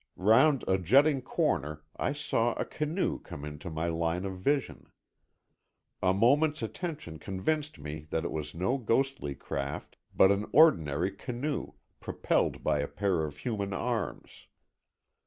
Round 0.17 0.63
a 0.67 0.79
jutting 0.79 1.21
corner 1.21 1.83
I 1.95 2.11
saw 2.13 2.53
a 2.53 2.65
canoe 2.65 3.19
come 3.19 3.45
into 3.45 3.69
my 3.69 3.85
line 3.87 4.25
of 4.25 4.39
vision. 4.39 4.89
A 6.01 6.11
moment's 6.11 6.63
attention 6.63 7.19
convinced 7.19 7.77
me 7.77 8.07
that 8.09 8.25
it 8.25 8.31
was 8.31 8.55
no 8.55 8.79
ghostly 8.79 9.35
craft, 9.35 9.97
but 10.15 10.31
an 10.31 10.47
ordinary 10.53 11.11
canoe, 11.11 11.73
propelled 11.99 12.63
by 12.63 12.79
a 12.79 12.87
pair 12.87 13.25
of 13.25 13.37
human 13.37 13.73
arms. 13.73 14.47